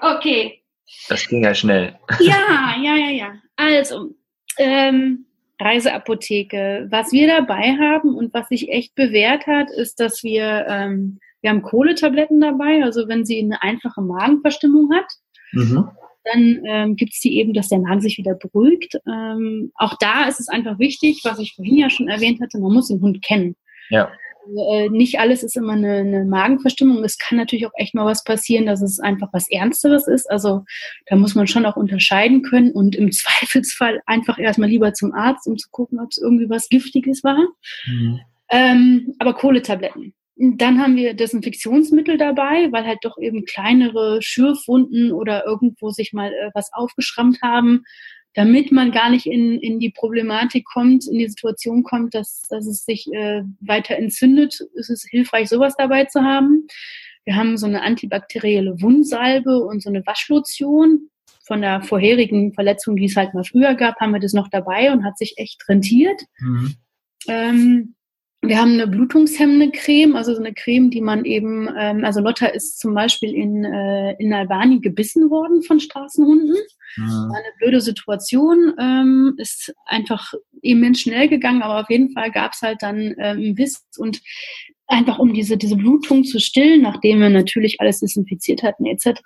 [0.00, 0.62] Okay.
[1.08, 1.98] Das ging ja schnell.
[2.20, 3.32] Ja, ja, ja, ja.
[3.56, 4.14] Also,
[4.58, 5.26] ähm,
[5.60, 6.86] Reiseapotheke.
[6.90, 11.50] Was wir dabei haben und was sich echt bewährt hat, ist, dass wir, ähm, wir
[11.50, 12.82] haben Kohletabletten dabei.
[12.84, 15.06] Also wenn sie eine einfache Magenverstimmung hat,
[15.52, 15.88] mhm.
[16.24, 18.98] dann ähm, gibt es die eben, dass der Magen sich wieder beruhigt.
[19.06, 22.72] Ähm, auch da ist es einfach wichtig, was ich vorhin ja schon erwähnt hatte, man
[22.72, 23.56] muss den Hund kennen.
[23.90, 24.10] Ja.
[24.56, 27.04] Äh, nicht alles ist immer eine, eine, Magenverstimmung.
[27.04, 30.30] Es kann natürlich auch echt mal was passieren, dass es einfach was Ernsteres ist.
[30.30, 30.64] Also
[31.06, 35.46] da muss man schon auch unterscheiden können und im Zweifelsfall einfach erstmal lieber zum Arzt,
[35.46, 37.38] um zu gucken, ob es irgendwie was Giftiges war.
[37.86, 38.20] Mhm.
[38.50, 40.14] Ähm, aber Kohletabletten.
[40.36, 46.32] Dann haben wir Desinfektionsmittel dabei, weil halt doch eben kleinere Schürfwunden oder irgendwo sich mal
[46.32, 47.82] äh, was aufgeschrammt haben
[48.34, 52.66] damit man gar nicht in, in die Problematik kommt, in die Situation kommt, dass, dass
[52.66, 56.66] es sich äh, weiter entzündet, ist es hilfreich, sowas dabei zu haben.
[57.24, 61.10] Wir haben so eine antibakterielle Wundsalbe und so eine Waschlotion.
[61.46, 64.92] Von der vorherigen Verletzung, die es halt mal früher gab, haben wir das noch dabei
[64.92, 66.20] und hat sich echt rentiert.
[66.38, 66.74] Mhm.
[67.26, 67.94] Ähm,
[68.40, 72.46] wir haben eine blutungshemmende Creme, also so eine Creme, die man eben, ähm, also Lotta
[72.46, 76.56] ist zum Beispiel in, äh, in Albanien gebissen worden von Straßenhunden.
[76.96, 77.32] Mhm.
[77.34, 82.62] Eine blöde Situation, ähm, ist einfach immens schnell gegangen, aber auf jeden Fall gab es
[82.62, 84.20] halt dann ähm, Biss und
[84.88, 89.20] einfach um diese, diese Blutung zu stillen, nachdem wir natürlich alles desinfiziert hatten etc.,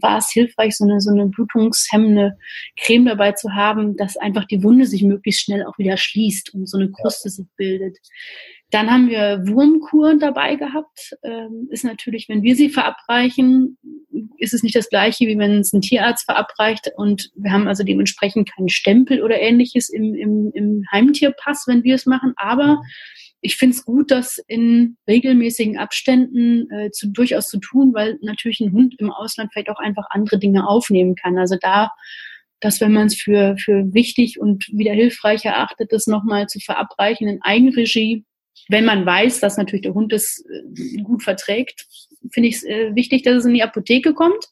[0.00, 2.36] war es hilfreich, so eine, so eine blutungshemmende
[2.76, 6.68] Creme dabei zu haben, dass einfach die Wunde sich möglichst schnell auch wieder schließt und
[6.68, 7.98] so eine Kruste sich bildet.
[8.70, 11.16] Dann haben wir Wurmkuren dabei gehabt.
[11.22, 13.78] Ähm, ist natürlich, wenn wir sie verabreichen,
[14.38, 16.90] ist es nicht das gleiche, wie wenn es ein Tierarzt verabreicht.
[16.96, 21.94] Und wir haben also dementsprechend keinen Stempel oder ähnliches im, im, im Heimtierpass, wenn wir
[21.94, 22.32] es machen.
[22.36, 22.82] Aber
[23.44, 28.60] ich finde es gut, das in regelmäßigen Abständen äh, zu, durchaus zu tun, weil natürlich
[28.60, 31.36] ein Hund im Ausland vielleicht auch einfach andere Dinge aufnehmen kann.
[31.36, 31.90] Also da,
[32.60, 37.28] dass wenn man es für, für wichtig und wieder hilfreich erachtet, das nochmal zu verabreichen
[37.28, 38.24] in Eigenregie,
[38.70, 41.86] wenn man weiß, dass natürlich der Hund es äh, gut verträgt,
[42.32, 44.48] finde ich es äh, wichtig, dass es in die Apotheke kommt.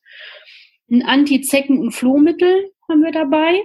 [0.91, 3.59] Ein Anti-Zecken- und Flohmittel haben wir dabei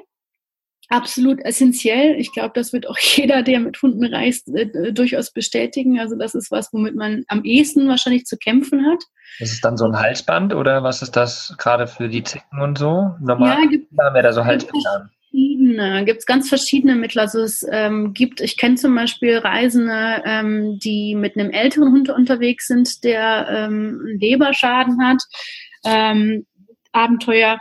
[0.90, 2.16] absolut essentiell.
[2.20, 6.00] Ich glaube, das wird auch jeder, der mit Hunden reist, äh, durchaus bestätigen.
[6.00, 9.04] Also das ist was, womit man am ehesten wahrscheinlich zu kämpfen hat.
[9.40, 12.78] Ist es dann so ein Halsband oder was ist das gerade für die Zicken und
[12.78, 13.12] so?
[13.20, 15.10] Normal ja, gibt, haben wir da so Halsbänder an.
[16.06, 17.20] Gibt es ganz verschiedene Mittel.
[17.20, 22.10] Also es ähm, gibt, ich kenne zum Beispiel Reisende, ähm, die mit einem älteren Hund
[22.10, 25.22] unterwegs sind, der ähm, Leberschaden hat.
[25.86, 26.46] Ähm,
[26.98, 27.60] Abenteuer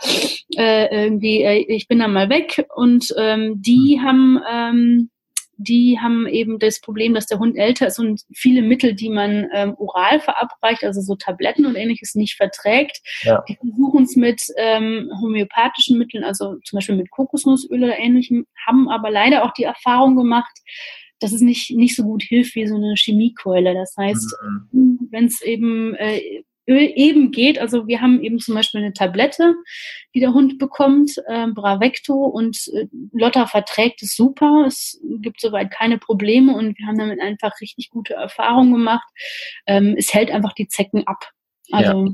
[0.57, 4.07] äh, irgendwie, äh, ich bin dann mal weg und ähm, die hm.
[4.07, 5.11] haben ähm,
[5.59, 9.49] die haben eben das Problem, dass der Hund älter ist und viele Mittel, die man
[9.55, 13.01] ähm, oral verabreicht, also so Tabletten und ähnliches, nicht verträgt.
[13.23, 13.43] Ja.
[13.49, 18.89] Die versuchen es mit ähm, homöopathischen Mitteln, also zum Beispiel mit Kokosnussöl oder ähnlichem, haben
[18.89, 20.53] aber leider auch die Erfahrung gemacht,
[21.21, 23.73] dass es nicht, nicht so gut hilft wie so eine Chemiekeule.
[23.73, 24.37] Das heißt,
[24.73, 25.09] mhm.
[25.11, 27.59] wenn es eben äh, eben geht.
[27.59, 29.55] Also wir haben eben zum Beispiel eine Tablette,
[30.15, 34.65] die der Hund bekommt, äh, Bravecto und äh, Lotta verträgt es super.
[34.67, 39.09] Es gibt soweit keine Probleme und wir haben damit einfach richtig gute Erfahrungen gemacht.
[39.67, 41.31] Ähm, es hält einfach die Zecken ab.
[41.71, 42.13] Also ja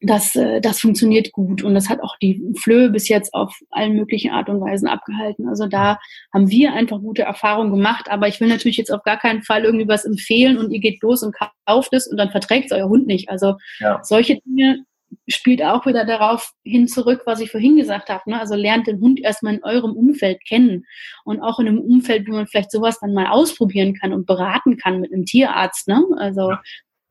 [0.00, 3.94] das, äh, das funktioniert gut und das hat auch die Flöhe bis jetzt auf allen
[3.94, 5.48] möglichen Art und Weisen abgehalten.
[5.48, 5.98] Also da
[6.32, 9.64] haben wir einfach gute Erfahrungen gemacht, aber ich will natürlich jetzt auf gar keinen Fall
[9.64, 11.34] irgendwie was empfehlen und ihr geht los und
[11.66, 13.28] kauft es und dann verträgt es euer Hund nicht.
[13.28, 14.00] Also ja.
[14.02, 14.84] solche Dinge
[15.28, 18.22] spielt auch wieder darauf hin zurück, was ich vorhin gesagt habe.
[18.30, 18.40] Ne?
[18.40, 20.86] Also lernt den Hund erstmal in eurem Umfeld kennen
[21.24, 24.76] und auch in einem Umfeld, wo man vielleicht sowas dann mal ausprobieren kann und beraten
[24.78, 25.86] kann mit einem Tierarzt.
[25.88, 26.02] Ne?
[26.16, 26.62] Also ja.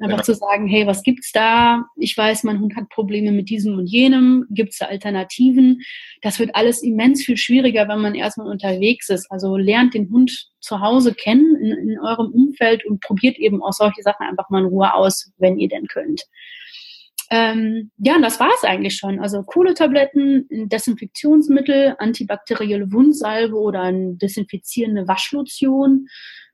[0.02, 0.24] Einfach ja.
[0.24, 1.86] zu sagen, hey, was gibt's da?
[1.96, 4.46] Ich weiß, mein Hund hat Probleme mit diesem und jenem.
[4.50, 5.82] Gibt's da Alternativen?
[6.22, 9.32] Das wird alles immens viel schwieriger, wenn man erstmal unterwegs ist.
[9.32, 13.74] Also lernt den Hund zu Hause kennen in, in eurem Umfeld und probiert eben auch
[13.74, 16.24] solche Sachen einfach mal in Ruhe aus, wenn ihr denn könnt.
[17.34, 19.22] Ähm, ja, und das war es eigentlich schon.
[19.22, 26.08] Also Kohletabletten, Desinfektionsmittel, antibakterielle Wundsalbe oder eine desinfizierende Waschlotion,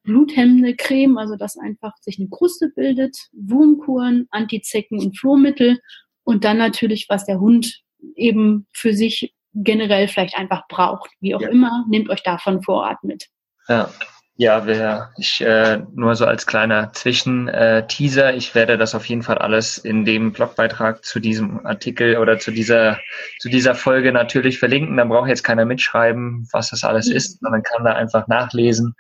[0.08, 5.80] bluthemmende Creme, also dass einfach sich eine Kruste bildet, Wurmkuren, Antizecken und Flohmittel
[6.24, 7.82] und dann natürlich, was der Hund
[8.16, 11.12] eben für sich generell vielleicht einfach braucht.
[11.20, 11.50] Wie auch ja.
[11.50, 13.28] immer, nehmt euch davon vor Ort mit.
[13.68, 13.92] Ja.
[14.40, 19.24] Ja, wir, ich äh, nur so als kleiner Zwischenteaser, äh, ich werde das auf jeden
[19.24, 23.00] Fall alles in dem Blogbeitrag zu diesem Artikel oder zu dieser
[23.40, 24.96] zu dieser Folge natürlich verlinken.
[24.98, 28.94] Dann braucht jetzt keiner mitschreiben, was das alles ist, sondern kann da einfach nachlesen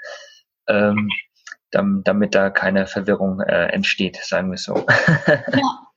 [0.67, 1.09] ähm,
[1.71, 4.75] damit da keine Verwirrung äh, entsteht, sagen wir so.
[5.27, 5.87] ja.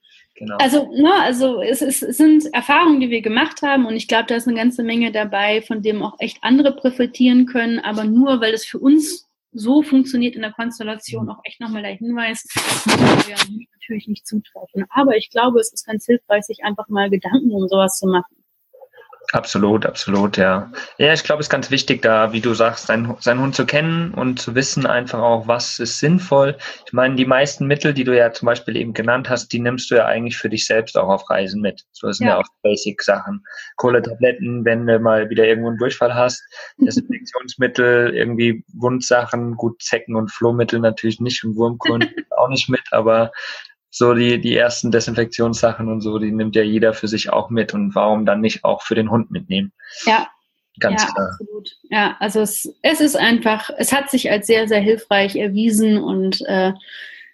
[0.40, 0.56] Genau.
[0.56, 4.36] Also, ne, also es, es sind Erfahrungen, die wir gemacht haben und ich glaube, da
[4.36, 8.54] ist eine ganze Menge dabei, von dem auch echt andere profitieren können, aber nur, weil
[8.54, 12.46] es für uns so funktioniert in der Konstellation, auch echt nochmal der Hinweis,
[12.86, 13.36] müssen wir
[13.74, 14.86] natürlich nicht zutreffen.
[14.88, 18.39] Aber ich glaube, es ist ganz hilfreich, sich einfach mal Gedanken um sowas zu machen.
[19.32, 20.72] Absolut, absolut, ja.
[20.98, 23.64] Ja, ich glaube, es ist ganz wichtig, da, wie du sagst, seinen, seinen Hund zu
[23.64, 26.56] kennen und zu wissen einfach auch, was ist sinnvoll.
[26.86, 29.90] Ich meine, die meisten Mittel, die du ja zum Beispiel eben genannt hast, die nimmst
[29.90, 31.84] du ja eigentlich für dich selbst auch auf Reisen mit.
[31.92, 33.44] So das sind ja, ja auch Basic-Sachen.
[33.76, 36.42] Kohletabletten, wenn du mal wieder irgendwo einen Durchfall hast,
[36.78, 43.30] Desinfektionsmittel, irgendwie Wundsachen, gut Zecken- und Flohmittel natürlich nicht und Wurmkunden auch nicht mit, aber
[43.90, 47.74] so die, die ersten Desinfektionssachen und so, die nimmt ja jeder für sich auch mit
[47.74, 49.72] und warum dann nicht auch für den Hund mitnehmen?
[50.04, 50.28] Ja.
[50.78, 51.28] Ganz ja, klar.
[51.32, 51.76] Absolut.
[51.90, 56.40] Ja, also es, es ist einfach, es hat sich als sehr, sehr hilfreich erwiesen und
[56.46, 56.72] äh,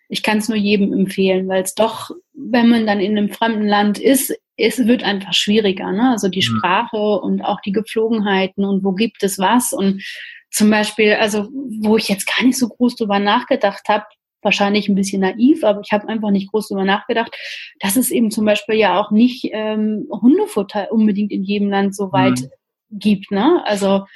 [0.08, 3.66] ich kann es nur jedem empfehlen, weil es doch, wenn man dann in einem fremden
[3.66, 6.10] Land ist, es wird einfach schwieriger, ne?
[6.10, 6.56] Also die mhm.
[6.56, 10.02] Sprache und auch die Gepflogenheiten und wo gibt es was und
[10.50, 11.48] zum Beispiel, also
[11.82, 14.04] wo ich jetzt gar nicht so groß drüber nachgedacht habe,
[14.46, 17.36] wahrscheinlich ein bisschen naiv, aber ich habe einfach nicht groß darüber nachgedacht,
[17.80, 22.12] dass es eben zum Beispiel ja auch nicht ähm, Hundefutter unbedingt in jedem Land so
[22.12, 22.98] weit mhm.
[22.98, 23.30] gibt.
[23.30, 23.62] Ne?
[23.66, 24.06] Also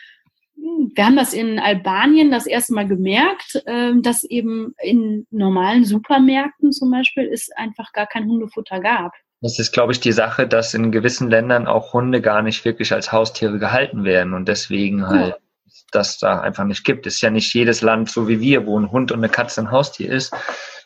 [0.54, 5.84] hm, wir haben das in Albanien das erste Mal gemerkt, äh, dass eben in normalen
[5.84, 9.12] Supermärkten zum Beispiel es einfach gar kein Hundefutter gab.
[9.42, 12.92] Das ist, glaube ich, die Sache, dass in gewissen Ländern auch Hunde gar nicht wirklich
[12.92, 15.28] als Haustiere gehalten werden und deswegen halt.
[15.30, 15.36] Ja
[15.90, 17.06] das da einfach nicht gibt.
[17.06, 19.70] Ist ja nicht jedes Land so wie wir, wo ein Hund und eine Katze ein
[19.70, 20.34] Haustier ist,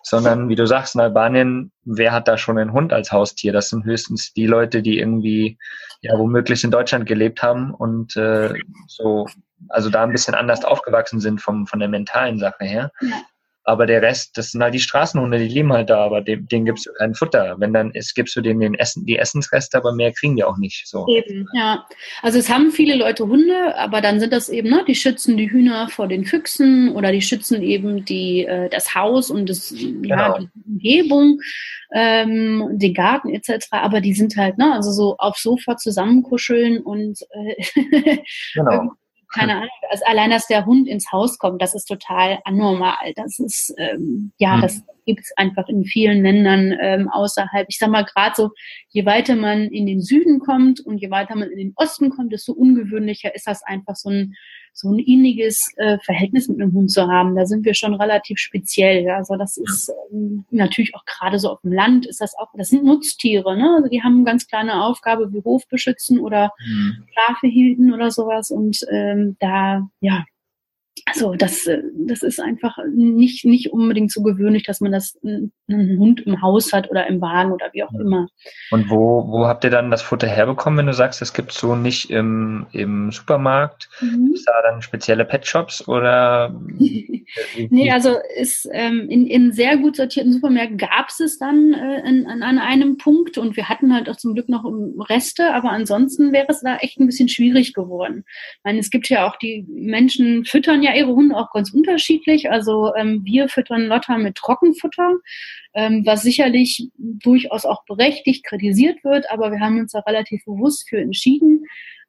[0.02, 3.52] sondern wie du sagst, in Albanien, wer hat da schon einen Hund als Haustier?
[3.52, 5.58] Das sind höchstens die Leute, die irgendwie
[6.02, 8.52] ja womöglich in Deutschland gelebt haben und äh,
[8.86, 9.26] so,
[9.70, 12.92] also da ein bisschen anders aufgewachsen sind vom, von der mentalen Sache her.
[13.66, 16.66] Aber der Rest, das sind halt die Straßenhunde, die leben halt da, aber dem, denen
[16.66, 17.56] gibst du kein Futter.
[17.58, 20.58] Wenn dann ist, gibst du denen den Essen, die Essensreste, aber mehr kriegen die auch
[20.58, 20.86] nicht.
[20.86, 21.06] So.
[21.08, 21.86] Eben, ja.
[22.20, 25.50] Also es haben viele Leute Hunde, aber dann sind das eben, ne, die schützen die
[25.50, 30.04] Hühner vor den Füchsen oder die schützen eben die, äh, das Haus und das, genau.
[30.08, 31.40] ja, die Umgebung,
[31.94, 33.68] ähm, den Garten etc.
[33.70, 38.18] Aber die sind halt, ne, also so auf Sofa zusammenkuscheln und äh,
[38.54, 38.90] genau
[39.34, 43.12] keine Ahnung, also allein, dass der Hund ins Haus kommt, das ist total anormal.
[43.16, 44.62] Das ist, ähm, ja, mhm.
[44.62, 47.66] das es einfach in vielen Ländern ähm, außerhalb.
[47.68, 48.50] Ich sag mal, gerade so,
[48.88, 52.32] je weiter man in den Süden kommt und je weiter man in den Osten kommt,
[52.32, 54.34] desto ungewöhnlicher ist das einfach so ein
[54.76, 57.36] so ein inniges äh, Verhältnis mit einem Hund zu haben.
[57.36, 59.04] Da sind wir schon relativ speziell.
[59.04, 59.16] Ja?
[59.16, 62.68] Also das ist ähm, natürlich auch gerade so auf dem Land ist das auch, das
[62.68, 63.76] sind Nutztiere, ne?
[63.76, 67.04] Also die haben eine ganz kleine Aufgabe wie Hof beschützen oder mhm.
[67.14, 68.50] Schafe hielten oder sowas.
[68.50, 70.24] Und ähm, da, ja,
[71.06, 75.52] also das, äh, das ist einfach nicht, nicht unbedingt so gewöhnlich, dass man das einen
[75.98, 78.26] Hund im Haus hat oder im Wagen oder wie auch immer.
[78.70, 81.76] Und wo, wo habt ihr dann das Futter herbekommen, wenn du sagst, es gibt so
[81.76, 83.90] nicht im, im Supermarkt?
[84.00, 84.32] Mhm.
[84.34, 86.58] Ist da dann spezielle Pet-Shops oder?
[87.68, 92.08] nee, also ist, ähm, in, in sehr gut sortierten Supermärkten gab es es dann äh,
[92.08, 94.64] in, an, an einem Punkt und wir hatten halt auch zum Glück noch
[95.08, 98.24] Reste, aber ansonsten wäre es da echt ein bisschen schwierig geworden.
[98.26, 102.50] Ich meine, es gibt ja auch die Menschen füttern ja ihre Hunde auch ganz unterschiedlich.
[102.50, 105.14] Also ähm, wir füttern Lotta mit Trockenfutter,
[105.74, 110.88] ähm, was sicherlich durchaus auch berechtigt kritisiert wird, aber wir haben uns da relativ bewusst
[110.88, 111.64] für entschieden.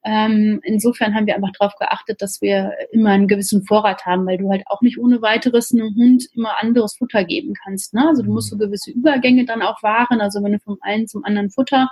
[0.08, 4.38] Ähm, insofern haben wir einfach darauf geachtet, dass wir immer einen gewissen Vorrat haben, weil
[4.38, 7.96] du halt auch nicht ohne weiteres einem Hund immer anderes Futter geben kannst.
[7.96, 8.08] Ne?
[8.08, 10.22] Also du musst so gewisse Übergänge dann auch wahren.
[10.22, 11.90] Also wenn du vom einen zum anderen Futter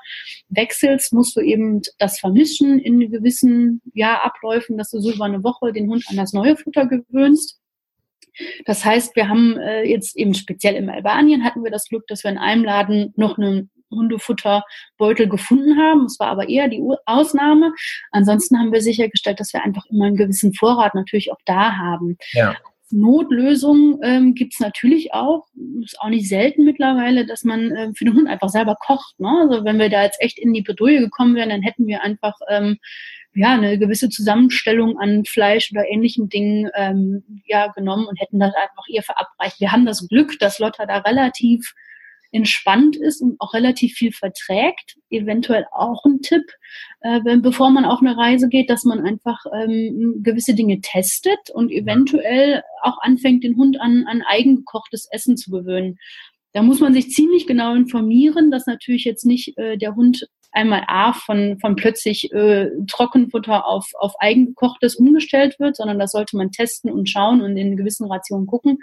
[0.49, 5.43] wechselst, musst du eben das vermischen in gewissen ja, Abläufen, dass du so über eine
[5.43, 7.59] Woche den Hund an das neue Futter gewöhnst.
[8.65, 12.23] Das heißt, wir haben äh, jetzt eben speziell im Albanien hatten wir das Glück, dass
[12.23, 16.05] wir in einem Laden noch einen Hundefutterbeutel gefunden haben.
[16.05, 17.73] Es war aber eher die Ausnahme.
[18.11, 22.17] Ansonsten haben wir sichergestellt, dass wir einfach immer einen gewissen Vorrat natürlich auch da haben.
[22.31, 22.55] Ja.
[22.93, 25.47] Notlösung ähm, gibt es natürlich auch,
[25.83, 29.19] ist auch nicht selten mittlerweile, dass man äh, für den Hund einfach selber kocht.
[29.19, 29.29] Ne?
[29.41, 32.35] Also wenn wir da jetzt echt in die Bedrohung gekommen wären, dann hätten wir einfach
[32.49, 32.77] ähm,
[33.33, 38.53] ja eine gewisse Zusammenstellung an Fleisch oder ähnlichen Dingen ähm, ja genommen und hätten das
[38.53, 39.59] einfach ihr verabreicht.
[39.59, 41.73] Wir haben das Glück, dass Lotta da relativ
[42.33, 44.97] entspannt ist und auch relativ viel verträgt.
[45.09, 46.43] Eventuell auch ein Tipp,
[47.01, 51.71] äh, bevor man auf eine Reise geht, dass man einfach ähm, gewisse Dinge testet und
[51.71, 55.97] eventuell auch anfängt, den Hund an, an eigengekochtes Essen zu gewöhnen.
[56.53, 60.83] Da muss man sich ziemlich genau informieren, dass natürlich jetzt nicht äh, der Hund einmal
[60.87, 66.51] A von, von plötzlich äh, Trockenfutter auf, auf eigengekochtes umgestellt wird, sondern das sollte man
[66.51, 68.77] testen und schauen und in gewissen Rationen gucken.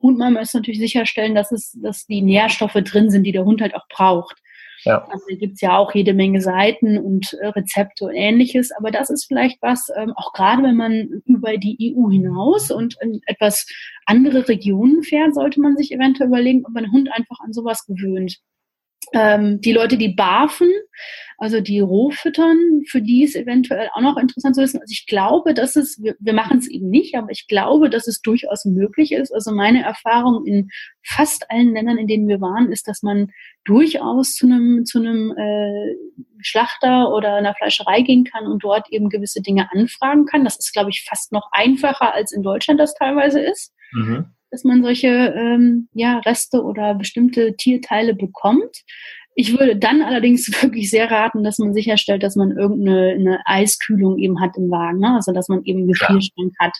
[0.00, 3.60] Und man muss natürlich sicherstellen, dass es, dass die Nährstoffe drin sind, die der Hund
[3.60, 4.36] halt auch braucht.
[4.84, 5.04] Ja.
[5.10, 8.72] Also da gibt's ja auch jede Menge Seiten und äh, Rezepte und ähnliches.
[8.72, 12.96] Aber das ist vielleicht was, ähm, auch gerade wenn man über die EU hinaus und
[13.02, 13.66] in etwas
[14.06, 17.84] andere Regionen fährt, sollte man sich eventuell überlegen, ob man den Hund einfach an sowas
[17.86, 18.38] gewöhnt.
[19.12, 20.70] Ähm, die Leute, die barfen,
[21.36, 24.80] also die Rohfüttern, für die ist eventuell auch noch interessant zu wissen.
[24.80, 28.06] Also ich glaube, dass es, wir, wir machen es eben nicht, aber ich glaube, dass
[28.06, 29.32] es durchaus möglich ist.
[29.32, 30.68] Also meine Erfahrung in
[31.02, 33.32] fast allen Ländern, in denen wir waren, ist, dass man
[33.64, 35.96] durchaus zu einem, zu einem äh,
[36.42, 40.44] Schlachter oder einer Fleischerei gehen kann und dort eben gewisse Dinge anfragen kann.
[40.44, 43.72] Das ist, glaube ich, fast noch einfacher, als in Deutschland das teilweise ist.
[43.92, 48.82] Mhm dass man solche ähm, ja, Reste oder bestimmte Tierteile bekommt.
[49.34, 54.18] Ich würde dann allerdings wirklich sehr raten, dass man sicherstellt, dass man irgendeine eine Eiskühlung
[54.18, 55.14] eben hat im Wagen, ne?
[55.14, 56.66] also dass man eben Gefrierschrank ja.
[56.66, 56.76] hat.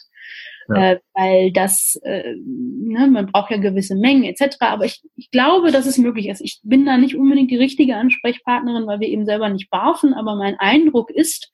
[0.69, 0.91] Ja.
[0.91, 4.57] Äh, weil das, äh, ne, man braucht ja gewisse Mengen etc.
[4.59, 6.39] Aber ich, ich glaube, dass es möglich ist.
[6.41, 10.35] Ich bin da nicht unbedingt die richtige Ansprechpartnerin, weil wir eben selber nicht barfen, aber
[10.35, 11.51] mein Eindruck ist,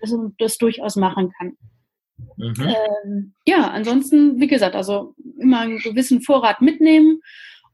[0.00, 1.56] dass man das durchaus machen kann.
[2.36, 2.54] Mhm.
[2.58, 7.20] Ähm, ja, ansonsten, wie gesagt, also immer einen gewissen Vorrat mitnehmen.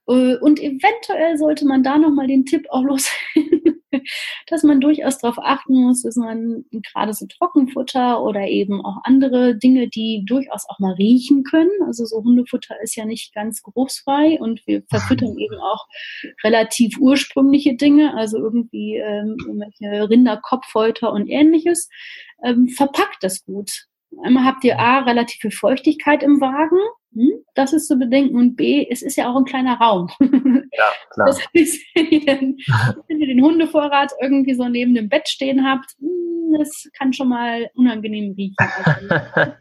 [0.06, 3.10] Äh, und eventuell sollte man da nochmal den Tipp auch los,
[4.48, 9.56] dass man durchaus darauf achten muss, dass man gerade so Trockenfutter oder eben auch andere
[9.56, 11.70] Dinge, die durchaus auch mal riechen können.
[11.86, 15.86] Also so Hundefutter ist ja nicht ganz geruchsfrei und wir verfüttern eben auch
[16.42, 21.88] relativ ursprüngliche Dinge, also irgendwie ähm, irgendwelche Rinderkopfhäuter und ähnliches.
[22.42, 23.86] Ähm, verpackt das gut.
[24.22, 26.78] Einmal habt ihr A, relativ viel Feuchtigkeit im Wagen.
[27.14, 27.44] Hm?
[27.54, 28.36] Das ist zu bedenken.
[28.36, 30.08] Und B, es ist ja auch ein kleiner Raum.
[30.76, 31.26] Ja, klar.
[31.28, 36.88] Das heißt, wenn ihr, den, Hundevorrat irgendwie so neben dem Bett stehen habt, hm, das
[36.98, 38.56] kann schon mal unangenehm riechen.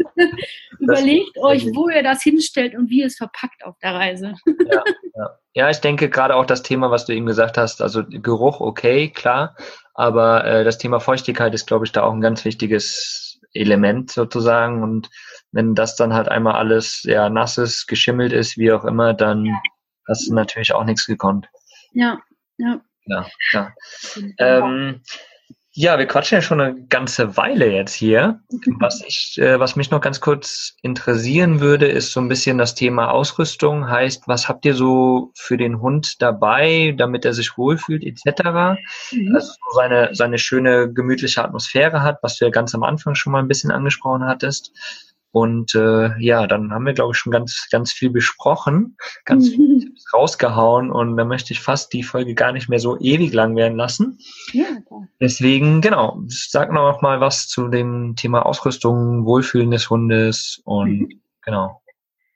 [0.85, 4.33] Also, überlegt euch, wo ihr das hinstellt und wie ihr es verpackt auf der Reise.
[4.45, 4.83] Ja,
[5.15, 5.29] ja.
[5.53, 9.09] ja ich denke gerade auch das Thema, was du eben gesagt hast, also Geruch, okay,
[9.09, 9.55] klar.
[9.93, 14.83] Aber äh, das Thema Feuchtigkeit ist, glaube ich, da auch ein ganz wichtiges Element sozusagen.
[14.83, 15.09] Und
[15.51, 19.45] wenn das dann halt einmal alles ja nass ist, geschimmelt ist, wie auch immer, dann
[19.45, 19.61] ja.
[20.07, 21.47] hast du natürlich auch nichts gekonnt.
[21.91, 22.19] Ja,
[22.57, 22.81] ja.
[23.05, 23.73] Ja, ja.
[24.37, 25.01] Ähm,
[25.75, 28.39] ja, wir quatschen ja schon eine ganze Weile jetzt hier.
[28.79, 32.75] Was ich, äh, was mich noch ganz kurz interessieren würde, ist so ein bisschen das
[32.75, 33.89] Thema Ausrüstung.
[33.89, 38.79] Heißt, was habt ihr so für den Hund dabei, damit er sich wohlfühlt, etc.
[39.11, 39.35] Mhm.
[39.35, 43.33] Also so seine, seine schöne, gemütliche Atmosphäre hat, was du ja ganz am Anfang schon
[43.33, 44.71] mal ein bisschen angesprochen hattest.
[45.33, 49.91] Und äh, ja, dann haben wir, glaube ich, schon ganz, ganz viel besprochen, ganz viel
[50.13, 53.75] rausgehauen und da möchte ich fast die Folge gar nicht mehr so ewig lang werden
[53.75, 54.19] lassen.
[54.51, 54.65] Ja.
[55.19, 61.21] Deswegen, genau, sag noch mal was zu dem Thema Ausrüstung, Wohlfühlen des Hundes und mhm.
[61.41, 61.81] genau.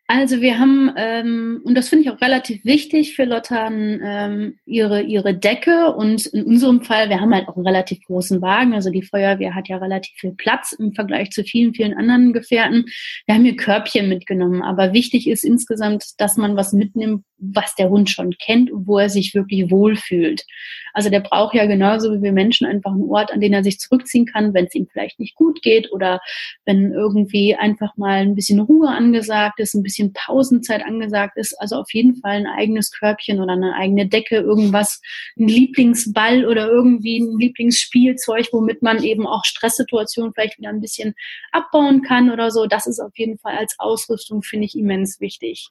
[0.10, 5.02] Also wir haben, ähm, und das finde ich auch relativ wichtig für Lottern, ähm, ihre,
[5.02, 5.94] ihre Decke.
[5.94, 9.54] Und in unserem Fall, wir haben halt auch einen relativ großen Wagen, also die Feuerwehr
[9.54, 12.86] hat ja relativ viel Platz im Vergleich zu vielen, vielen anderen Gefährten.
[13.26, 17.90] Wir haben hier Körbchen mitgenommen, aber wichtig ist insgesamt, dass man was mitnimmt, was der
[17.90, 20.46] Hund schon kennt wo er sich wirklich wohlfühlt.
[20.94, 23.80] Also der braucht ja genauso wie wir Menschen einfach einen Ort, an den er sich
[23.80, 26.20] zurückziehen kann, wenn es ihm vielleicht nicht gut geht oder
[26.66, 31.54] wenn irgendwie einfach mal ein bisschen Ruhe angesagt ist, ein bisschen Pausenzeit angesagt ist.
[31.62, 35.02] Also auf jeden Fall ein eigenes Körbchen oder eine eigene Decke, irgendwas,
[35.38, 41.14] ein Lieblingsball oder irgendwie ein Lieblingsspielzeug, womit man eben auch Stresssituationen vielleicht wieder ein bisschen
[41.52, 42.66] abbauen kann oder so.
[42.66, 45.70] Das ist auf jeden Fall als Ausrüstung, finde ich, immens wichtig.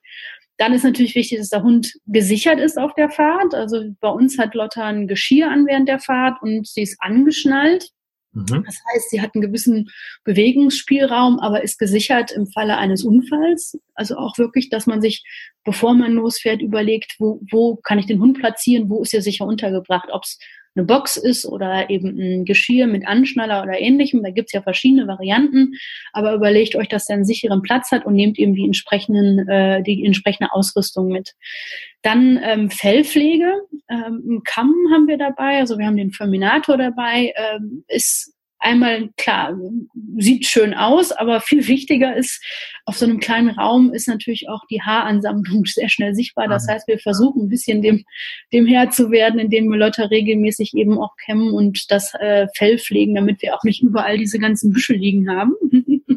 [0.58, 3.54] Dann ist natürlich wichtig, dass der Hund gesichert ist auf der Fahrt.
[3.54, 7.90] Also bei uns hat Lotta ein Geschirr an während der Fahrt und sie ist angeschnallt.
[8.32, 8.64] Mhm.
[8.64, 9.88] Das heißt, sie hat einen gewissen
[10.25, 13.78] Bewegungsspielraum, aber ist gesichert im Falle eines Unfalls.
[13.94, 15.25] Also auch wirklich, dass man sich,
[15.64, 19.46] bevor man losfährt, überlegt, wo, wo kann ich den Hund platzieren, wo ist er sicher
[19.46, 20.38] untergebracht, ob es
[20.76, 24.23] eine Box ist oder eben ein Geschirr mit Anschnaller oder ähnlichem.
[24.23, 25.75] Da gibt's ja verschiedene Varianten,
[26.12, 29.83] aber überlegt euch, dass der einen sicheren Platz hat und nehmt eben die entsprechenden, äh,
[29.83, 31.35] die entsprechende Ausrüstung mit.
[32.02, 33.52] Dann ähm, Fellpflege,
[33.88, 39.10] ähm, einen Kamm haben wir dabei, also wir haben den Ferminator dabei, ähm, ist einmal
[39.16, 39.56] klar,
[40.18, 42.42] sieht schön aus, aber viel wichtiger ist,
[42.84, 46.48] auf so einem kleinen Raum ist natürlich auch die Haaransammlung sehr schnell sichtbar.
[46.48, 48.04] Das heißt, wir versuchen ein bisschen dem,
[48.52, 52.78] dem Herr zu werden, indem wir Leute regelmäßig eben auch kämmen und das äh, Fell
[52.78, 55.54] pflegen, damit wir auch nicht überall diese ganzen Büsche liegen haben.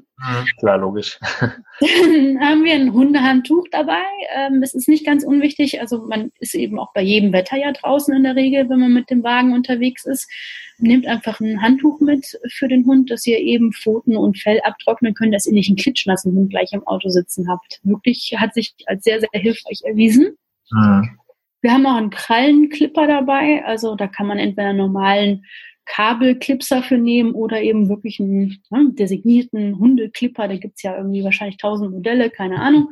[0.58, 1.18] Klar, logisch.
[1.80, 4.04] Dann haben wir ein Hundehandtuch dabei.
[4.36, 5.80] Ähm, es ist nicht ganz unwichtig.
[5.80, 8.94] Also man ist eben auch bei jedem Wetter ja draußen in der Regel, wenn man
[8.94, 10.30] mit dem Wagen unterwegs ist.
[10.78, 15.14] Nehmt einfach ein Handtuch mit für den Hund, dass ihr eben Pfoten und Fell abtrocknen
[15.14, 17.80] könnt, dass ihr nicht einen klitschnassen Hund gleich im Auto sitzen habt.
[17.84, 20.38] Wirklich hat sich als sehr, sehr hilfreich erwiesen.
[20.72, 21.18] Mhm.
[21.62, 23.64] Wir haben auch einen Krallenclipper dabei.
[23.66, 25.46] Also da kann man entweder einen normalen
[25.90, 30.48] Kabelclipser für nehmen oder eben wirklich einen ne, designierten Hundeclipper.
[30.48, 32.92] Da gibt's ja irgendwie wahrscheinlich tausend Modelle, keine Ahnung.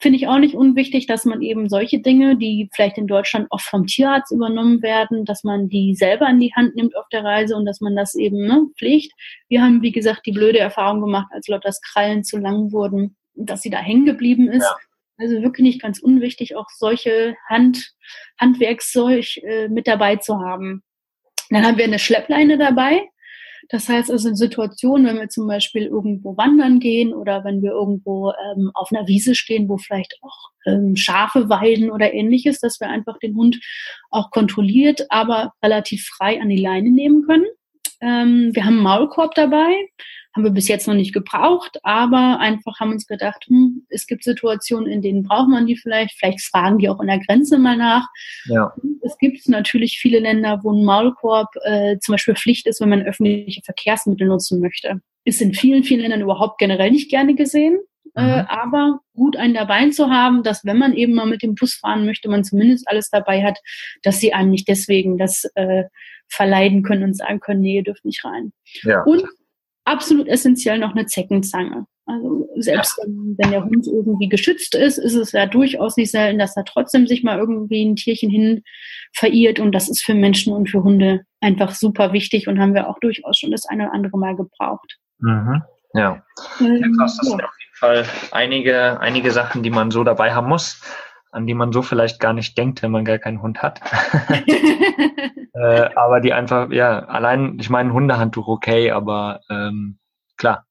[0.00, 3.64] Finde ich auch nicht unwichtig, dass man eben solche Dinge, die vielleicht in Deutschland oft
[3.64, 7.54] vom Tierarzt übernommen werden, dass man die selber in die Hand nimmt auf der Reise
[7.54, 9.12] und dass man das eben ne, pflegt.
[9.48, 13.62] Wir haben, wie gesagt, die blöde Erfahrung gemacht, als Lotters Krallen zu lang wurden, dass
[13.62, 14.64] sie da hängen geblieben ist.
[14.64, 14.76] Ja.
[15.18, 17.94] Also wirklich nicht ganz unwichtig, auch solche Hand,
[18.40, 20.82] Handwerkszeug äh, mit dabei zu haben.
[21.52, 23.08] Dann haben wir eine Schleppleine dabei.
[23.68, 27.70] Das heißt also in Situationen, wenn wir zum Beispiel irgendwo wandern gehen oder wenn wir
[27.70, 32.80] irgendwo ähm, auf einer Wiese stehen, wo vielleicht auch ähm, Schafe weiden oder ähnliches, dass
[32.80, 33.60] wir einfach den Hund
[34.10, 37.46] auch kontrolliert, aber relativ frei an die Leine nehmen können.
[38.00, 39.74] Ähm, wir haben einen Maulkorb dabei
[40.34, 44.24] haben wir bis jetzt noch nicht gebraucht, aber einfach haben uns gedacht, hm, es gibt
[44.24, 46.18] Situationen, in denen braucht man die vielleicht.
[46.18, 48.08] Vielleicht fragen die auch an der Grenze mal nach.
[48.46, 48.72] Ja.
[49.02, 53.02] Es gibt natürlich viele Länder, wo ein Maulkorb äh, zum Beispiel Pflicht ist, wenn man
[53.02, 55.00] öffentliche Verkehrsmittel nutzen möchte.
[55.24, 57.78] Ist in vielen, vielen Ländern überhaupt generell nicht gerne gesehen.
[58.14, 58.28] Äh, mhm.
[58.28, 61.74] Äh, aber gut einen dabei zu haben, dass wenn man eben mal mit dem Bus
[61.74, 63.58] fahren möchte, man zumindest alles dabei hat,
[64.02, 65.84] dass sie einem nicht deswegen das äh,
[66.32, 68.52] verleiden können und sagen können, nee, ihr dürft nicht rein.
[68.82, 69.02] Ja.
[69.02, 69.24] Und
[69.84, 71.86] absolut essentiell noch eine Zeckenzange.
[72.06, 73.04] Also selbst ja.
[73.04, 76.62] wenn, wenn, der Hund irgendwie geschützt ist, ist es ja durchaus nicht selten, dass da
[76.62, 78.62] trotzdem sich mal irgendwie ein Tierchen hin
[79.14, 79.60] verirrt.
[79.60, 82.98] Und das ist für Menschen und für Hunde einfach super wichtig und haben wir auch
[82.98, 84.98] durchaus schon das eine oder andere Mal gebraucht.
[85.18, 85.62] Mhm.
[85.94, 86.24] Ja.
[86.60, 87.30] Ähm, ja krass, das ja.
[87.30, 90.80] sind auf jeden Fall einige, einige Sachen, die man so dabei haben muss,
[91.30, 93.80] an die man so vielleicht gar nicht denkt, wenn man gar keinen Hund hat.
[95.54, 99.98] äh, aber die einfach, ja, allein, ich meine, Hundehandtuch okay, aber ähm,
[100.36, 100.66] klar,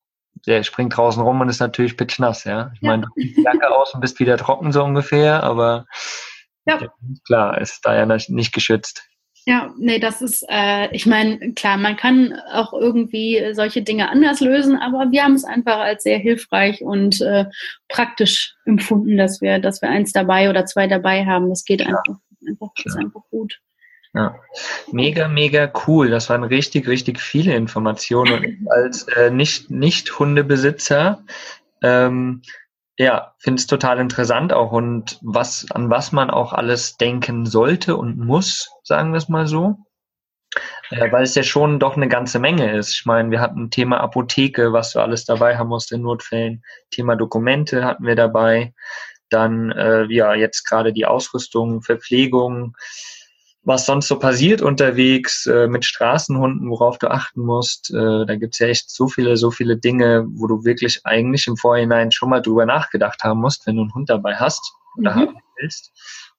[0.47, 2.71] der springt draußen rum und ist natürlich pitchnass, ja.
[2.73, 2.89] Ich ja.
[2.89, 5.85] meine, du ziehst die Jacke aus und bist wieder trocken so ungefähr, aber
[6.65, 6.79] ja.
[7.25, 9.03] klar, ist da ja nicht geschützt.
[9.45, 14.39] Ja, nee, das ist, äh, ich meine, klar, man kann auch irgendwie solche Dinge anders
[14.39, 17.45] lösen, aber wir haben es einfach als sehr hilfreich und äh,
[17.89, 21.49] praktisch empfunden, dass wir, dass wir eins dabei oder zwei dabei haben.
[21.49, 21.87] Das geht ja.
[21.87, 23.59] einfach, einfach, ist einfach gut.
[24.13, 24.35] Ja,
[24.91, 26.09] mega, mega cool.
[26.09, 28.33] Das waren richtig, richtig viele Informationen.
[28.33, 31.23] Und als äh, nicht, nicht Hundebesitzer,
[31.81, 32.41] ähm,
[32.97, 37.95] ja, finde es total interessant auch und was, an was man auch alles denken sollte
[37.95, 39.77] und muss, sagen wir es mal so.
[40.89, 42.91] Äh, weil es ja schon doch eine ganze Menge ist.
[42.91, 46.63] Ich meine, wir hatten Thema Apotheke, was du alles dabei haben musst in Notfällen.
[46.91, 48.73] Thema Dokumente hatten wir dabei.
[49.29, 52.75] Dann, äh, ja, jetzt gerade die Ausrüstung, Verpflegung,
[53.63, 57.91] was sonst so passiert unterwegs äh, mit Straßenhunden, worauf du achten musst.
[57.93, 61.57] Äh, da gibt's ja echt so viele, so viele Dinge, wo du wirklich eigentlich im
[61.57, 65.19] Vorhinein schon mal drüber nachgedacht haben musst, wenn du einen Hund dabei hast oder mhm.
[65.19, 65.91] haben willst.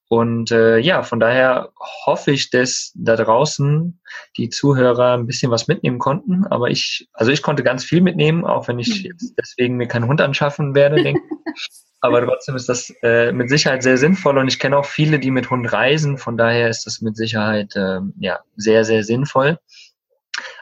[0.09, 1.71] Und äh, ja, von daher
[2.05, 3.99] hoffe ich, dass da draußen
[4.37, 6.45] die Zuhörer ein bisschen was mitnehmen konnten.
[6.49, 9.11] Aber ich, also ich konnte ganz viel mitnehmen, auch wenn ich mhm.
[9.11, 11.23] jetzt deswegen mir keinen Hund anschaffen werde, denke
[11.55, 11.69] ich.
[12.05, 15.31] Aber trotzdem ist das äh, mit Sicherheit sehr sinnvoll und ich kenne auch viele, die
[15.31, 16.19] mit Hund reisen.
[16.19, 19.59] Von daher ist das mit Sicherheit äh, ja sehr, sehr sinnvoll.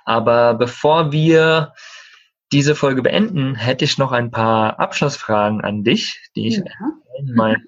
[0.04, 1.72] Aber bevor wir
[2.52, 6.64] diese Folge beenden, hätte ich noch ein paar Abschlussfragen an dich, die ich ja.
[7.34, 7.66] meinen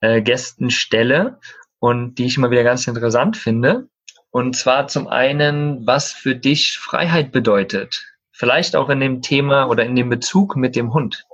[0.00, 1.40] äh, Gästen stelle
[1.80, 3.88] und die ich immer wieder ganz interessant finde.
[4.30, 8.04] Und zwar zum einen, was für dich Freiheit bedeutet.
[8.30, 11.24] Vielleicht auch in dem Thema oder in dem Bezug mit dem Hund.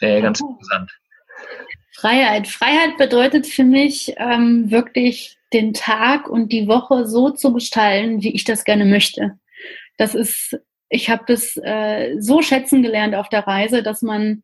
[0.00, 0.90] Wäre ja ganz interessant.
[1.94, 2.48] Freiheit.
[2.48, 8.34] Freiheit bedeutet für mich ähm, wirklich den Tag und die Woche so zu gestalten, wie
[8.34, 9.38] ich das gerne möchte.
[9.96, 14.42] Das ist, ich habe das äh, so schätzen gelernt auf der Reise, dass man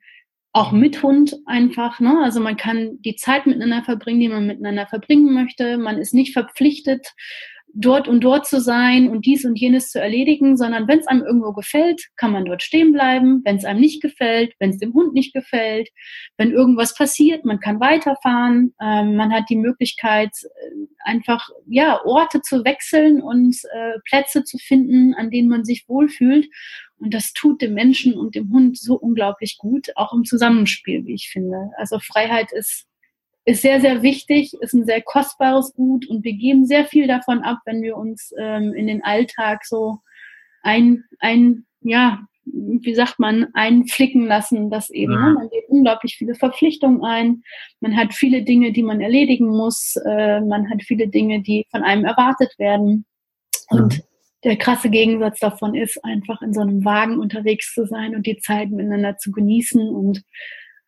[0.52, 2.20] auch mit Hund einfach, ne?
[2.22, 5.76] Also man kann die Zeit miteinander verbringen, die man miteinander verbringen möchte.
[5.76, 7.14] Man ist nicht verpflichtet,
[7.74, 11.22] dort und dort zu sein und dies und jenes zu erledigen, sondern wenn es einem
[11.22, 13.42] irgendwo gefällt, kann man dort stehen bleiben.
[13.44, 15.88] Wenn es einem nicht gefällt, wenn es dem Hund nicht gefällt,
[16.36, 18.74] wenn irgendwas passiert, man kann weiterfahren.
[18.80, 24.58] Ähm, man hat die Möglichkeit, äh, einfach ja Orte zu wechseln und äh, Plätze zu
[24.58, 26.48] finden, an denen man sich wohlfühlt.
[26.98, 31.14] Und das tut dem Menschen und dem Hund so unglaublich gut, auch im Zusammenspiel, wie
[31.14, 31.70] ich finde.
[31.78, 32.89] Also Freiheit ist
[33.50, 37.42] ist sehr, sehr wichtig, ist ein sehr kostbares Gut und wir geben sehr viel davon
[37.42, 39.98] ab, wenn wir uns ähm, in den Alltag so
[40.62, 46.34] ein, ein, ja, wie sagt man, einflicken lassen, dass eben, ne, man geht unglaublich viele
[46.34, 47.42] Verpflichtungen ein,
[47.80, 51.82] man hat viele Dinge, die man erledigen muss, äh, man hat viele Dinge, die von
[51.82, 53.04] einem erwartet werden.
[53.68, 54.02] Und mhm.
[54.44, 58.38] der krasse Gegensatz davon ist, einfach in so einem Wagen unterwegs zu sein und die
[58.38, 60.22] Zeit miteinander zu genießen und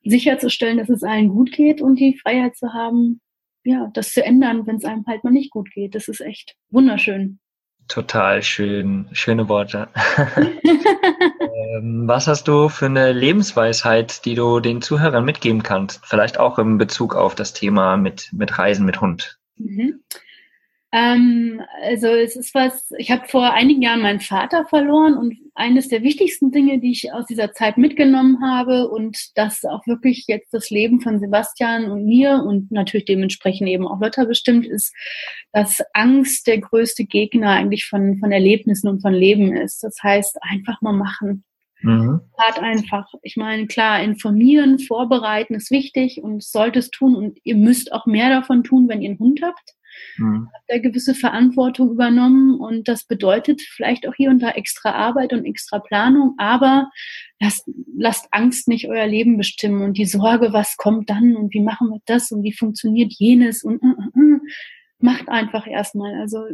[0.04, 3.20] sicherzustellen, dass es allen gut geht und die Freiheit zu haben,
[3.64, 5.94] ja, das zu ändern, wenn es einem halt mal nicht gut geht.
[5.94, 7.38] Das ist echt wunderschön.
[7.88, 9.88] Total schön, schöne Worte.
[11.76, 16.04] ähm, was hast du für eine Lebensweisheit, die du den Zuhörern mitgeben kannst?
[16.06, 19.38] Vielleicht auch im Bezug auf das Thema mit, mit Reisen mit Hund.
[19.56, 20.00] Mhm.
[20.94, 25.88] Ähm, also es ist was, ich habe vor einigen Jahren meinen Vater verloren und eines
[25.88, 30.52] der wichtigsten Dinge, die ich aus dieser Zeit mitgenommen habe und das auch wirklich jetzt
[30.52, 34.94] das Leben von Sebastian und mir und natürlich dementsprechend eben auch Lotta bestimmt ist,
[35.52, 39.83] dass Angst der größte Gegner eigentlich von, von Erlebnissen und von Leben ist.
[39.83, 41.44] Das heißt, einfach mal machen.
[41.81, 42.20] Mhm.
[42.37, 43.11] Hart einfach.
[43.22, 48.05] Ich meine, klar, informieren, vorbereiten ist wichtig und sollte es tun und ihr müsst auch
[48.05, 49.74] mehr davon tun, wenn ihr einen Hund habt
[50.16, 50.48] mhm.
[50.52, 55.33] hat da gewisse Verantwortung übernommen und das bedeutet vielleicht auch hier und da extra Arbeit
[55.33, 56.90] und extra Planung, aber
[57.40, 61.62] lasst, lasst Angst nicht euer Leben bestimmen und die Sorge, was kommt dann und wie
[61.62, 64.40] machen wir das und wie funktioniert jenes und uh, uh, uh,
[65.02, 66.20] macht einfach erstmal.
[66.20, 66.44] Also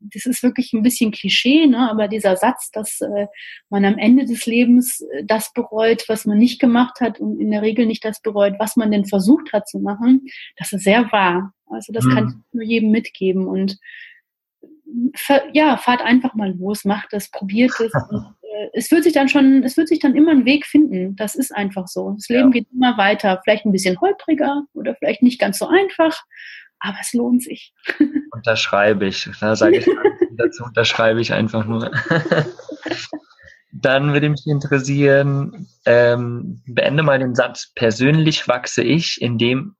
[0.00, 1.90] das ist wirklich ein bisschen Klischee, ne?
[1.90, 3.26] aber dieser Satz, dass äh,
[3.70, 7.50] man am Ende des Lebens äh, das bereut, was man nicht gemacht hat und in
[7.50, 11.10] der Regel nicht das bereut, was man denn versucht hat zu machen, das ist sehr
[11.12, 11.52] wahr.
[11.66, 12.10] Also das mhm.
[12.10, 13.78] kann ich nur jedem mitgeben und
[15.52, 17.92] ja, fahrt einfach mal los, macht das, probiert es.
[18.10, 21.14] Und, äh, es wird sich dann schon, es wird sich dann immer einen Weg finden.
[21.16, 22.12] Das ist einfach so.
[22.12, 22.60] Das Leben ja.
[22.60, 23.40] geht immer weiter.
[23.44, 26.22] Vielleicht ein bisschen holpriger oder vielleicht nicht ganz so einfach,
[26.80, 27.72] aber es lohnt sich.
[28.32, 29.28] Unterschreibe ich.
[29.40, 29.86] Da sage ich
[30.32, 31.90] dazu, unterschreibe ich einfach nur.
[33.72, 39.76] Dann würde mich interessieren, ähm, beende mal den Satz, persönlich wachse ich, indem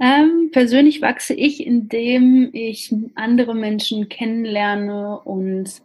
[0.00, 5.82] ähm, persönlich wachse ich, indem ich andere Menschen kennenlerne und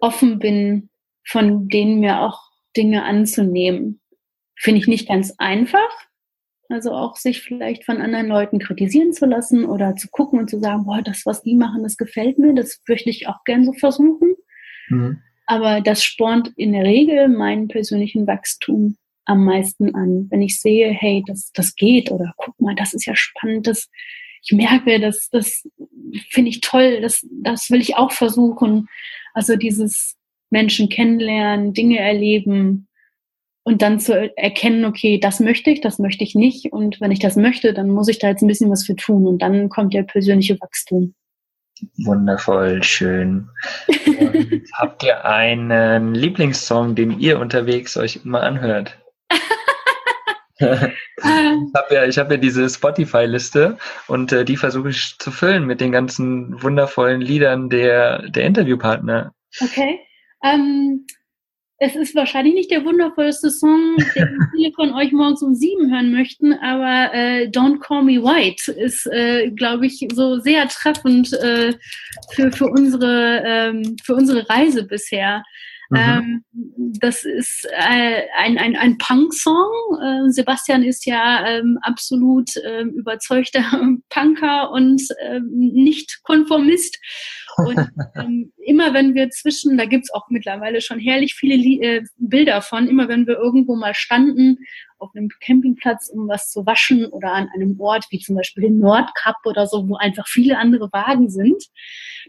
[0.00, 0.90] offen bin,
[1.26, 2.40] von denen mir auch
[2.76, 4.00] Dinge anzunehmen.
[4.58, 5.88] Finde ich nicht ganz einfach.
[6.72, 10.58] Also auch sich vielleicht von anderen Leuten kritisieren zu lassen oder zu gucken und zu
[10.58, 13.74] sagen, boah, das, was die machen, das gefällt mir, das möchte ich auch gern so
[13.74, 14.34] versuchen.
[14.88, 15.18] Mhm.
[15.44, 20.28] Aber das spornt in der Regel meinen persönlichen Wachstum am meisten an.
[20.30, 23.90] Wenn ich sehe, hey, das, das geht oder guck mal, das ist ja spannend, das,
[24.42, 25.68] ich merke, das, das
[26.30, 28.88] finde ich toll, das, das will ich auch versuchen.
[29.34, 30.16] Also dieses
[30.48, 32.88] Menschen kennenlernen, Dinge erleben
[33.64, 36.72] und dann zu erkennen, okay, das möchte ich, das möchte ich nicht.
[36.72, 39.26] Und wenn ich das möchte, dann muss ich da jetzt ein bisschen was für tun
[39.26, 41.14] und dann kommt der persönliche Wachstum.
[42.04, 43.48] Wundervoll, schön.
[44.74, 48.98] Habt ihr einen Lieblingssong, den ihr unterwegs euch immer anhört?
[50.58, 55.80] ich habe ja, hab ja diese Spotify-Liste und äh, die versuche ich zu füllen mit
[55.80, 59.32] den ganzen wundervollen Liedern der, der Interviewpartner.
[59.60, 60.00] Okay.
[60.44, 61.06] Ähm,
[61.84, 66.12] es ist wahrscheinlich nicht der wundervollste Song, den viele von euch morgens um sieben hören
[66.12, 71.74] möchten, aber äh, Don't Call Me White ist, äh, glaube ich, so sehr treffend äh,
[72.30, 75.42] für, für, unsere, ähm, für unsere Reise bisher.
[75.90, 75.98] Mhm.
[75.98, 76.44] Ähm,
[77.00, 79.68] das ist äh, ein, ein, ein Punk-Song.
[80.00, 83.64] Äh, Sebastian ist ja ähm, absolut ähm, überzeugter
[84.08, 86.98] Punker und ähm, nicht Konformist.
[87.56, 92.62] Und ähm, immer wenn wir zwischen, da gibt's auch mittlerweile schon herrlich viele äh, Bilder
[92.62, 94.58] von, immer wenn wir irgendwo mal standen
[94.98, 98.78] auf einem Campingplatz, um was zu waschen oder an einem Ort wie zum Beispiel den
[98.78, 101.64] Nordkap oder so, wo einfach viele andere Wagen sind,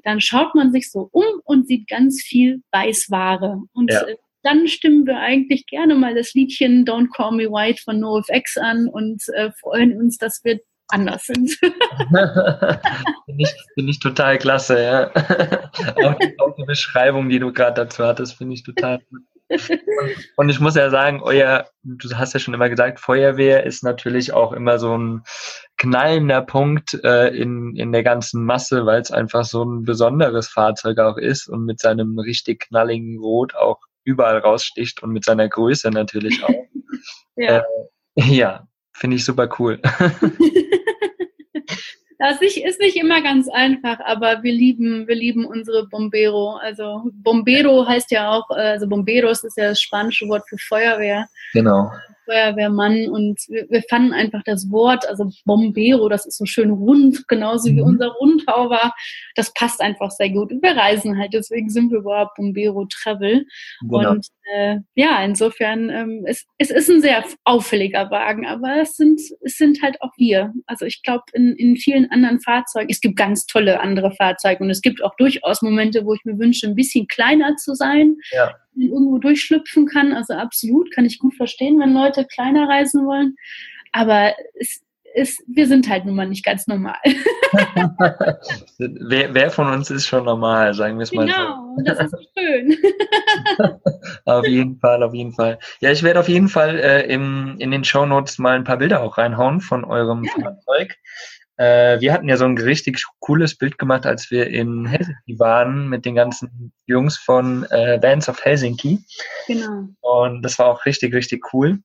[0.04, 3.62] dann schaut man sich so um und sieht ganz viel Weißware.
[3.74, 4.02] Und ja.
[4.02, 8.58] Äh, dann stimmen wir eigentlich gerne mal das Liedchen Don't Call Me White von NoFX
[8.58, 10.60] an und äh, freuen uns, dass wir
[10.94, 11.58] anders sind.
[11.62, 12.80] Finde
[13.38, 15.10] ich, find ich total klasse, ja.
[16.06, 19.22] auch, die, auch die Beschreibung, die du gerade dazu hattest, finde ich total gut.
[20.38, 24.34] Und ich muss ja sagen, euer, du hast ja schon immer gesagt, Feuerwehr ist natürlich
[24.34, 25.24] auch immer so ein
[25.78, 31.00] knallender Punkt äh, in, in der ganzen Masse, weil es einfach so ein besonderes Fahrzeug
[31.00, 35.90] auch ist und mit seinem richtig knalligen Rot auch überall raussticht und mit seiner Größe
[35.92, 36.66] natürlich auch.
[37.36, 37.64] ja,
[38.16, 39.80] äh, ja finde ich super cool.
[42.24, 46.56] Das ist nicht immer ganz einfach, aber wir lieben, wir lieben unsere Bombero.
[46.56, 51.28] Also Bombero heißt ja auch, äh, also Bomberos ist ja das spanische Wort für Feuerwehr.
[51.52, 51.92] Genau.
[52.26, 57.28] Feuerwehrmann und wir, wir, fanden einfach das Wort, also Bombero, das ist so schön rund,
[57.28, 57.76] genauso mhm.
[57.76, 58.94] wie unser Rundhauber,
[59.36, 60.52] das passt einfach sehr gut.
[60.52, 63.46] Und wir reisen halt, deswegen sind wir überhaupt Bombero Travel.
[63.82, 64.12] Genau.
[64.12, 69.22] Und äh, ja, insofern, ähm, es, es ist ein sehr auffälliger Wagen, aber es sind,
[69.42, 70.54] es sind halt auch wir.
[70.66, 74.70] Also ich glaube, in, in vielen anderen Fahrzeugen, es gibt ganz tolle andere Fahrzeuge und
[74.70, 78.16] es gibt auch durchaus Momente, wo ich mir wünsche, ein bisschen kleiner zu sein.
[78.32, 80.14] Ja irgendwo durchschlüpfen kann.
[80.14, 83.36] Also absolut, kann ich gut verstehen, wenn Leute kleiner reisen wollen.
[83.92, 84.82] aber es
[85.14, 86.98] ist, wir sind halt nun mal nicht ganz normal.
[88.80, 91.76] wer, wer, von uns ist schon normal, sagen wir es mal genau, so.
[91.76, 92.78] Genau, das ist schön.
[94.26, 95.60] auf jeden Fall, auf jeden Fall.
[95.80, 98.78] Ja, ich werde auf jeden Fall äh, im, in den Show Notes mal ein paar
[98.78, 100.32] Bilder auch reinhauen von eurem ja.
[100.42, 100.96] Fahrzeug.
[101.58, 105.88] Äh, wir hatten ja so ein richtig cooles Bild gemacht, als wir in Helsinki waren
[105.88, 109.00] mit den ganzen Jungs von äh, Bands of Helsinki.
[109.48, 109.90] Genau.
[110.02, 111.80] Und das war auch richtig, richtig cool.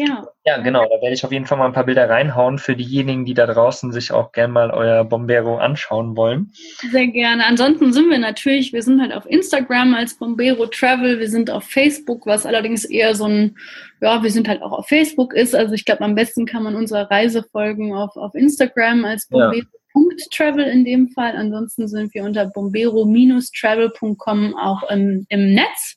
[0.00, 0.28] Ja.
[0.44, 0.84] Ja, genau.
[0.84, 3.46] Da werde ich auf jeden Fall mal ein paar Bilder reinhauen für diejenigen, die da
[3.46, 6.52] draußen sich auch gerne mal euer Bombero anschauen wollen.
[6.92, 7.44] Sehr gerne.
[7.44, 11.64] Ansonsten sind wir natürlich, wir sind halt auf Instagram als Bombero Travel, wir sind auf
[11.64, 13.56] Facebook, was allerdings eher so ein,
[14.00, 15.56] ja, wir sind halt auch auf Facebook ist.
[15.56, 19.56] Also ich glaube, am besten kann man unserer Reise folgen auf, auf Instagram als Bombero.
[19.56, 19.64] Ja.
[20.30, 21.34] Travel in dem Fall.
[21.34, 25.96] Ansonsten sind wir unter bombero-travel.com auch im, im Netz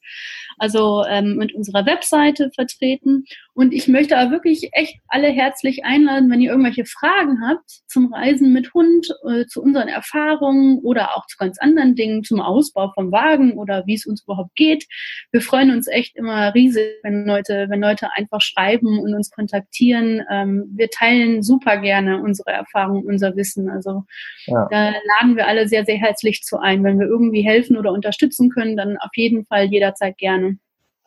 [0.61, 3.25] also ähm, mit unserer Webseite vertreten.
[3.55, 8.13] Und ich möchte aber wirklich echt alle herzlich einladen, wenn ihr irgendwelche Fragen habt zum
[8.13, 12.91] Reisen mit Hund, äh, zu unseren Erfahrungen oder auch zu ganz anderen Dingen, zum Ausbau
[12.93, 14.85] vom Wagen oder wie es uns überhaupt geht.
[15.31, 20.21] Wir freuen uns echt immer riesig, wenn Leute, wenn Leute einfach schreiben und uns kontaktieren.
[20.29, 23.67] Ähm, wir teilen super gerne unsere Erfahrungen, unser Wissen.
[23.67, 24.03] Also
[24.45, 24.67] ja.
[24.69, 26.83] da laden wir alle sehr, sehr herzlich zu ein.
[26.83, 30.50] Wenn wir irgendwie helfen oder unterstützen können, dann auf jeden Fall jederzeit gerne.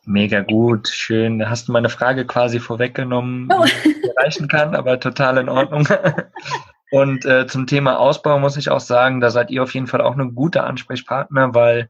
[0.05, 1.39] Mega gut, schön.
[1.39, 3.63] Da hast du meine Frage quasi vorweggenommen, oh.
[3.63, 5.87] wie ich erreichen kann, aber total in Ordnung.
[6.91, 10.01] Und äh, zum Thema Ausbau muss ich auch sagen, da seid ihr auf jeden Fall
[10.01, 11.89] auch ein guter Ansprechpartner, weil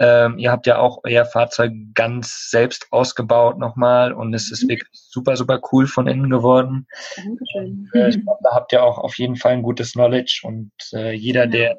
[0.00, 4.70] ähm, ihr habt ja auch euer Fahrzeug ganz selbst ausgebaut nochmal und es ist mhm.
[4.70, 6.86] wirklich super, super cool von innen geworden.
[7.16, 7.88] Dankeschön.
[7.92, 10.72] Und, äh, ich glaube, da habt ihr auch auf jeden Fall ein gutes Knowledge und
[10.92, 11.78] äh, jeder, der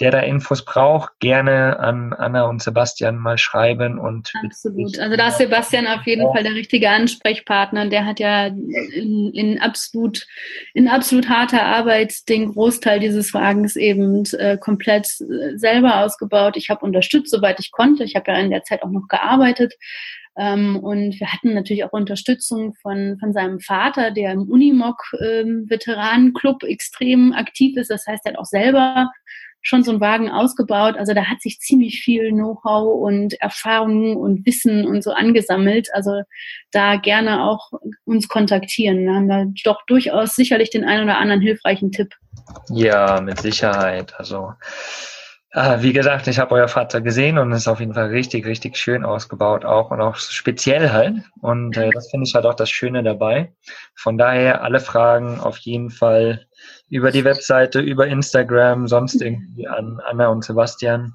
[0.00, 4.98] der da Infos braucht, gerne an Anna und Sebastian mal schreiben und absolut.
[4.98, 6.32] Also da ist Sebastian auf jeden ja.
[6.32, 7.88] Fall der richtige Ansprechpartner.
[7.88, 10.26] Der hat ja in, in absolut
[10.72, 16.56] in absolut harter Arbeit den Großteil dieses Wagens eben äh, komplett äh, selber ausgebaut.
[16.56, 18.02] Ich habe unterstützt, soweit ich konnte.
[18.02, 19.74] Ich habe ja in der Zeit auch noch gearbeitet.
[20.36, 25.66] Ähm, und wir hatten natürlich auch Unterstützung von, von seinem Vater, der im Unimog ähm,
[25.68, 27.90] Veteranenclub extrem aktiv ist.
[27.90, 29.10] Das heißt, er hat auch selber
[29.64, 30.96] schon so einen Wagen ausgebaut.
[30.96, 35.88] Also da hat sich ziemlich viel Know-how und Erfahrung und Wissen und so angesammelt.
[35.94, 36.22] Also
[36.70, 37.72] da gerne auch
[38.04, 39.06] uns kontaktieren.
[39.06, 42.14] Da haben wir doch durchaus sicherlich den einen oder anderen hilfreichen Tipp.
[42.68, 44.14] Ja, mit Sicherheit.
[44.18, 44.52] Also
[45.54, 48.76] wie gesagt, ich habe euer Fahrzeug gesehen und es ist auf jeden Fall richtig, richtig
[48.76, 51.14] schön ausgebaut auch und auch speziell halt.
[51.40, 53.52] Und äh, das finde ich halt auch das Schöne dabei.
[53.94, 56.46] Von daher alle Fragen auf jeden Fall
[56.88, 61.14] über die Webseite, über Instagram, sonst irgendwie an Anna und Sebastian.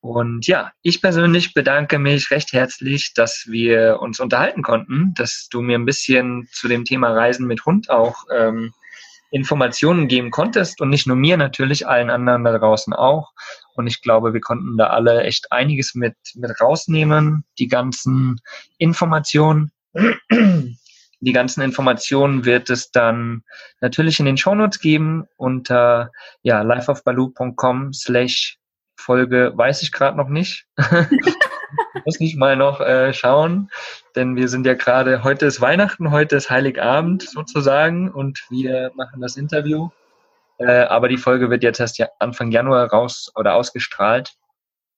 [0.00, 5.62] Und ja, ich persönlich bedanke mich recht herzlich, dass wir uns unterhalten konnten, dass du
[5.62, 8.74] mir ein bisschen zu dem Thema Reisen mit Hund auch ähm,
[9.30, 13.32] Informationen geben konntest und nicht nur mir natürlich, allen anderen da draußen auch.
[13.74, 18.40] Und ich glaube, wir konnten da alle echt einiges mit, mit rausnehmen, die ganzen
[18.78, 19.72] Informationen.
[21.20, 23.42] Die ganzen Informationen wird es dann
[23.80, 26.12] natürlich in den Shownotes geben unter
[26.42, 28.58] ja, liveofbaloo.com slash
[28.96, 30.66] Folge, weiß ich gerade noch nicht.
[32.04, 33.70] muss ich mal noch äh, schauen,
[34.16, 39.20] denn wir sind ja gerade, heute ist Weihnachten, heute ist Heiligabend sozusagen und wir machen
[39.20, 39.90] das Interview.
[40.58, 44.34] Äh, aber die Folge wird jetzt erst Anfang Januar raus oder ausgestrahlt.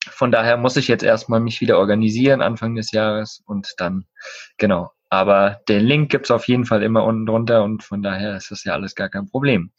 [0.08, 4.06] Von daher muss ich jetzt erstmal mich wieder organisieren Anfang des Jahres und dann,
[4.56, 8.50] genau, aber den Link gibt's auf jeden Fall immer unten drunter und von daher ist
[8.50, 9.72] das ja alles gar kein Problem.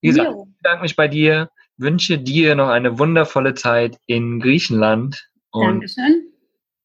[0.00, 0.46] Wie gesagt, jo.
[0.48, 5.28] ich bedanke mich bei dir, wünsche dir noch eine wundervolle Zeit in Griechenland.
[5.50, 6.33] Und Dankeschön.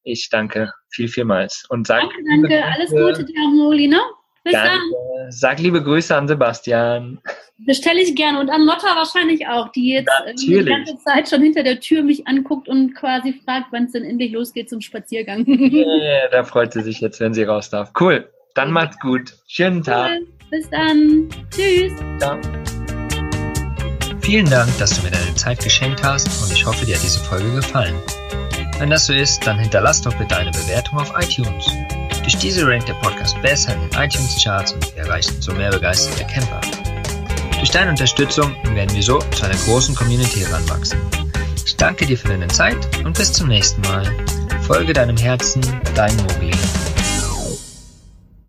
[0.02, 1.64] Ich danke viel, vielmals.
[1.68, 2.64] Und sag danke, danke.
[2.64, 4.00] Alles Gute dir, Moli, ne?
[4.42, 4.70] Bis danke.
[4.70, 5.30] dann.
[5.30, 7.20] Sag liebe Grüße an Sebastian.
[7.58, 10.64] Bestelle ich gerne und an Lotta wahrscheinlich auch, die jetzt Natürlich.
[10.64, 14.04] die ganze Zeit schon hinter der Tür mich anguckt und quasi fragt, wann es denn
[14.04, 15.46] endlich losgeht zum Spaziergang.
[15.46, 17.92] Yeah, da freut sie sich jetzt, wenn sie raus darf.
[18.00, 18.30] Cool.
[18.54, 19.34] Dann macht's gut.
[19.46, 20.10] Schönen Tag.
[20.10, 20.26] Cool.
[20.50, 21.28] Bis dann.
[21.50, 21.92] Tschüss.
[22.18, 22.38] Ciao.
[24.22, 27.20] Vielen Dank, dass du mir deine Zeit geschenkt hast und ich hoffe, dir hat diese
[27.20, 27.94] Folge gefallen.
[28.80, 31.66] Wenn das so ist, dann hinterlass doch bitte eine Bewertung auf iTunes.
[32.22, 36.24] Durch diese rankt der Podcast besser in den iTunes-Charts und wir erreichen so mehr begeisterte
[36.24, 36.62] Camper.
[37.58, 40.98] Durch deine Unterstützung werden wir so zu einer großen Community heranwachsen.
[41.66, 44.10] Ich danke dir für deine Zeit und bis zum nächsten Mal.
[44.62, 45.60] Folge deinem Herzen,
[45.94, 46.50] dein Mogli.